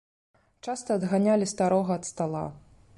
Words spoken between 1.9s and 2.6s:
ад стала.